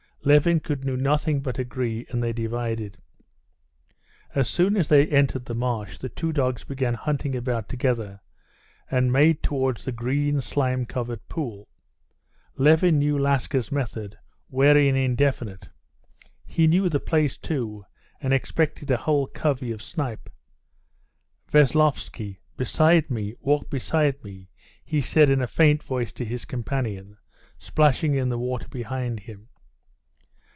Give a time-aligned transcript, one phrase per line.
[0.23, 2.95] Levin could do nothing but agree, and they divided.
[4.35, 8.19] As soon as they entered the marsh, the two dogs began hunting about together
[8.91, 11.67] and made towards the green, slime covered pool.
[12.55, 14.15] Levin knew Laska's method,
[14.47, 15.69] wary and indefinite;
[16.45, 17.83] he knew the place too
[18.21, 20.29] and expected a whole covey of snipe.
[21.51, 24.51] "Veslovsky, beside me, walk beside me!"
[24.85, 27.17] he said in a faint voice to his companion
[27.57, 29.47] splashing in the water behind him.